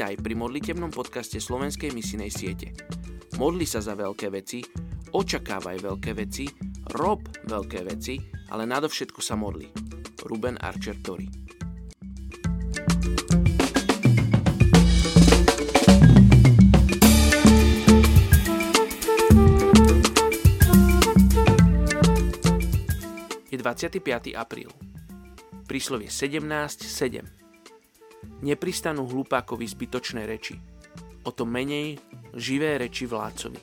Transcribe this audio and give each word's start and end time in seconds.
Vítaj 0.00 0.24
pri 0.24 0.32
modlitebnom 0.32 0.96
podcaste 0.96 1.36
Slovenskej 1.36 1.92
misinej 1.92 2.32
siete. 2.32 2.72
Modli 3.36 3.68
sa 3.68 3.84
za 3.84 3.92
veľké 3.92 4.32
veci, 4.32 4.64
očakávaj 5.12 5.76
veľké 5.76 6.16
veci, 6.16 6.48
rob 6.96 7.20
veľké 7.44 7.84
veci, 7.84 8.16
ale 8.48 8.64
nadovšetko 8.64 9.20
sa 9.20 9.36
modli. 9.36 9.68
Ruben 10.24 10.56
Archer 10.56 10.96
Tori 11.04 11.28
Je 23.52 23.56
25. 23.60 24.00
apríl. 24.32 24.72
Príslovie 25.68 26.08
17.7 26.08 27.39
nepristanú 28.40 29.04
hlupákovi 29.04 29.66
zbytočné 29.68 30.24
reči. 30.24 30.56
O 31.24 31.30
to 31.32 31.44
menej 31.44 32.00
živé 32.36 32.80
reči 32.80 33.04
vládcovi. 33.04 33.60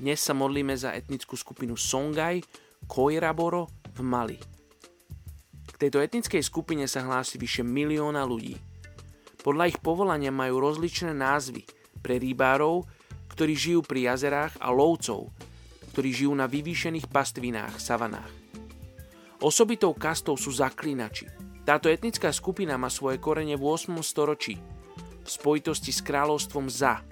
Dnes 0.00 0.16
sa 0.16 0.32
modlíme 0.32 0.72
za 0.78 0.96
etnickú 0.96 1.36
skupinu 1.36 1.76
Songhai 1.76 2.40
Koiraboro 2.88 3.68
v 3.92 4.00
Mali. 4.00 4.38
K 5.68 5.74
tejto 5.76 6.00
etnickej 6.00 6.40
skupine 6.40 6.88
sa 6.88 7.04
hlási 7.04 7.36
vyše 7.36 7.60
milióna 7.60 8.24
ľudí. 8.24 8.56
Podľa 9.40 9.72
ich 9.72 9.78
povolania 9.80 10.32
majú 10.32 10.60
rozličné 10.60 11.12
názvy 11.12 11.64
pre 12.00 12.16
rybárov, 12.16 12.84
ktorí 13.32 13.52
žijú 13.56 13.80
pri 13.84 14.12
jazerách 14.12 14.56
a 14.60 14.72
lovcov, 14.72 15.32
ktorí 15.92 16.12
žijú 16.12 16.32
na 16.36 16.48
vyvýšených 16.48 17.08
pastvinách, 17.08 17.80
savanách. 17.80 18.32
Osobitou 19.40 19.96
kastou 19.96 20.36
sú 20.36 20.52
zaklinači, 20.52 21.24
táto 21.64 21.92
etnická 21.92 22.32
skupina 22.32 22.80
má 22.80 22.88
svoje 22.88 23.20
korene 23.20 23.54
v 23.54 23.64
8. 23.64 23.92
storočí 24.00 24.56
v 25.20 25.28
spojitosti 25.28 25.92
s 25.92 26.00
kráľovstvom 26.00 26.66
Za. 26.72 27.04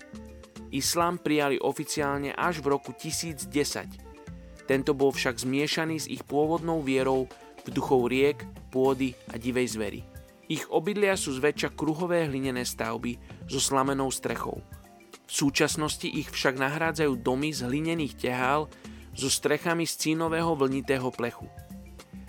Islám 0.73 1.21
prijali 1.21 1.61
oficiálne 1.61 2.33
až 2.33 2.61
v 2.65 2.77
roku 2.77 2.93
1010. 2.97 3.49
Tento 4.69 4.93
bol 4.93 5.13
však 5.13 5.41
zmiešaný 5.41 5.97
s 5.97 6.07
ich 6.09 6.25
pôvodnou 6.25 6.85
vierou 6.85 7.29
v 7.65 7.69
duchov 7.73 8.09
riek, 8.13 8.45
pôdy 8.69 9.17
a 9.33 9.41
divej 9.41 9.77
zvery. 9.77 10.01
Ich 10.49 10.65
obydlia 10.73 11.17
sú 11.17 11.37
zväčša 11.37 11.77
kruhové 11.77 12.25
hlinené 12.25 12.65
stavby 12.65 13.45
so 13.49 13.61
slamenou 13.61 14.09
strechou. 14.09 14.61
V 15.29 15.33
súčasnosti 15.33 16.09
ich 16.09 16.33
však 16.33 16.57
nahrádzajú 16.57 17.21
domy 17.21 17.53
z 17.53 17.69
hlinených 17.69 18.17
tehál 18.17 18.73
so 19.13 19.29
strechami 19.29 19.85
z 19.85 20.09
cínového 20.09 20.57
vlnitého 20.57 21.13
plechu. 21.13 21.45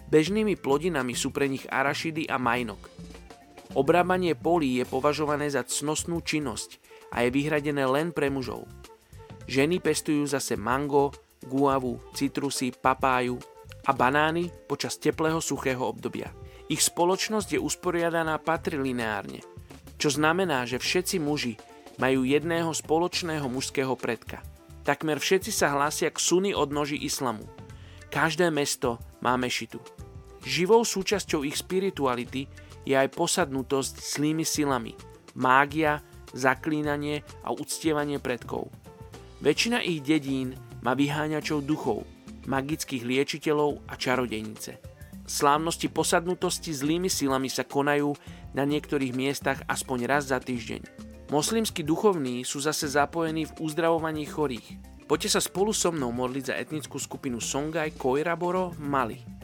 Bežnými 0.10 0.58
plodinami 0.58 1.14
sú 1.14 1.30
pre 1.30 1.46
nich 1.46 1.70
arašidy 1.70 2.26
a 2.34 2.42
majnok. 2.42 2.82
Obrábanie 3.78 4.34
polí 4.34 4.82
je 4.82 4.86
považované 4.90 5.46
za 5.54 5.62
cnostnú 5.62 6.26
činnosť 6.26 6.82
a 7.14 7.22
je 7.22 7.30
vyhradené 7.30 7.86
len 7.86 8.10
pre 8.10 8.34
mužov. 8.34 8.66
Ženy 9.46 9.78
pestujú 9.78 10.26
zase 10.26 10.58
mango, 10.58 11.14
guavu, 11.46 12.02
citrusy, 12.18 12.74
papáju 12.74 13.38
a 13.86 13.94
banány 13.94 14.50
počas 14.66 14.98
teplého 14.98 15.38
suchého 15.38 15.86
obdobia. 15.86 16.34
Ich 16.70 16.86
spoločnosť 16.86 17.58
je 17.58 17.60
usporiadaná 17.62 18.38
patrilineárne, 18.42 19.42
čo 20.02 20.10
znamená, 20.10 20.66
že 20.66 20.82
všetci 20.82 21.18
muži 21.22 21.58
majú 22.02 22.26
jedného 22.26 22.74
spoločného 22.74 23.46
mužského 23.46 23.94
predka. 23.94 24.42
Takmer 24.86 25.22
všetci 25.22 25.54
sa 25.54 25.74
hlásia 25.74 26.10
k 26.10 26.18
suny 26.18 26.54
odnoži 26.54 26.98
islamu. 26.98 27.46
Každé 28.10 28.50
mesto 28.50 28.98
má 29.22 29.38
mešitu. 29.38 29.78
Živou 30.44 30.88
súčasťou 30.88 31.44
ich 31.44 31.60
spirituality 31.60 32.48
je 32.88 32.96
aj 32.96 33.12
posadnutosť 33.12 34.00
zlými 34.00 34.48
silami, 34.48 34.96
mágia, 35.36 36.00
zaklínanie 36.32 37.26
a 37.44 37.52
uctievanie 37.52 38.18
predkov. 38.22 38.72
Väčšina 39.44 39.84
ich 39.84 40.04
dedín 40.04 40.56
má 40.84 40.96
vyháňačov 40.96 41.64
duchov, 41.64 42.08
magických 42.48 43.04
liečiteľov 43.04 43.84
a 43.88 43.94
čarodejnice. 44.00 44.80
Slávnosti 45.30 45.94
posadnutosti 45.94 46.74
zlými 46.74 47.12
silami 47.12 47.52
sa 47.54 47.62
konajú 47.62 48.18
na 48.58 48.66
niektorých 48.66 49.14
miestach 49.14 49.62
aspoň 49.70 50.10
raz 50.10 50.34
za 50.34 50.42
týždeň. 50.42 50.82
Moslimskí 51.30 51.86
duchovní 51.86 52.42
sú 52.42 52.58
zase 52.58 52.90
zapojení 52.90 53.46
v 53.46 53.56
uzdravovaní 53.62 54.26
chorých. 54.26 54.82
Poďte 55.06 55.38
sa 55.38 55.42
spolu 55.42 55.70
so 55.70 55.94
mnou 55.94 56.10
modliť 56.10 56.44
za 56.50 56.58
etnickú 56.58 56.98
skupinu 56.98 57.38
Songhai 57.38 57.94
Koiraboro 57.94 58.74
Mali. 58.82 59.39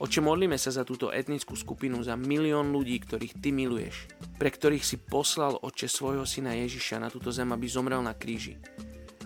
Oče, 0.00 0.24
modlíme 0.24 0.56
sa 0.56 0.72
za 0.72 0.80
túto 0.80 1.12
etnickú 1.12 1.52
skupinu, 1.52 2.00
za 2.00 2.16
milión 2.16 2.72
ľudí, 2.72 2.96
ktorých 3.04 3.36
Ty 3.36 3.52
miluješ, 3.52 4.08
pre 4.40 4.48
ktorých 4.48 4.80
si 4.80 4.96
poslal 4.96 5.60
Oče 5.60 5.92
svojho 5.92 6.24
syna 6.24 6.56
Ježiša 6.56 7.04
na 7.04 7.12
túto 7.12 7.28
zem, 7.28 7.52
aby 7.52 7.68
zomrel 7.68 8.00
na 8.00 8.16
kríži. 8.16 8.56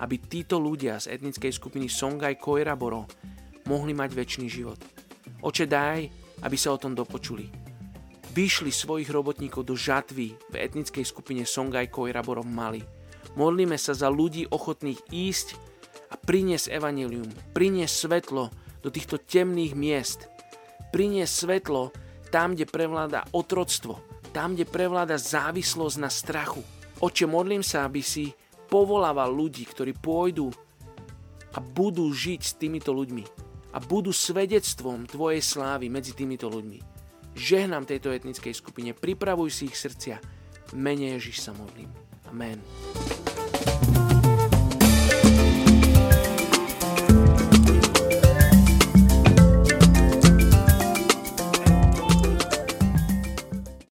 Aby 0.02 0.18
títo 0.18 0.58
ľudia 0.58 0.98
z 0.98 1.14
etnickej 1.14 1.54
skupiny 1.54 1.86
Songhai 1.86 2.34
Koiraboro 2.34 3.06
mohli 3.70 3.94
mať 3.94 4.18
väčší 4.18 4.50
život. 4.50 4.82
Oče, 5.46 5.70
daj, 5.70 6.10
aby 6.42 6.56
sa 6.58 6.74
o 6.74 6.80
tom 6.82 6.98
dopočuli. 6.98 7.46
Vyšli 8.34 8.74
svojich 8.74 9.14
robotníkov 9.14 9.70
do 9.70 9.78
žatvy 9.78 10.34
v 10.50 10.54
etnickej 10.58 11.06
skupine 11.06 11.46
Songhai 11.46 11.86
Koiraboro 11.86 12.42
v 12.42 12.50
Mali. 12.50 12.82
Modlíme 13.38 13.78
sa 13.78 13.94
za 13.94 14.10
ľudí 14.10 14.50
ochotných 14.50 15.06
ísť 15.14 15.54
a 16.10 16.18
priniesť 16.18 16.74
evanilium, 16.74 17.30
priniesť 17.54 17.94
svetlo 17.94 18.50
do 18.82 18.90
týchto 18.90 19.22
temných 19.22 19.78
miest– 19.78 20.20
priniesť 20.94 21.34
svetlo 21.34 21.90
tam, 22.30 22.54
kde 22.54 22.70
prevláda 22.70 23.26
otroctvo, 23.34 23.98
tam, 24.30 24.54
kde 24.54 24.62
prevláda 24.62 25.18
závislosť 25.18 25.96
na 25.98 26.06
strachu. 26.06 26.62
Oče, 27.02 27.26
modlím 27.26 27.66
sa, 27.66 27.82
aby 27.82 27.98
si 27.98 28.30
povolával 28.70 29.34
ľudí, 29.34 29.66
ktorí 29.66 29.98
pôjdu 29.98 30.54
a 31.54 31.58
budú 31.58 32.06
žiť 32.14 32.40
s 32.42 32.54
týmito 32.54 32.94
ľuďmi 32.94 33.24
a 33.74 33.78
budú 33.82 34.14
svedectvom 34.14 35.10
Tvojej 35.10 35.42
slávy 35.42 35.90
medzi 35.90 36.14
týmito 36.14 36.46
ľuďmi. 36.46 36.78
Žehnám 37.34 37.90
tejto 37.90 38.14
etnickej 38.14 38.54
skupine, 38.54 38.94
pripravuj 38.94 39.50
si 39.50 39.62
ich 39.66 39.74
srdcia. 39.74 40.22
Mene 40.78 41.18
Ježiš 41.18 41.42
sa 41.42 41.52
modlím. 41.54 41.90
Amen. 42.30 42.62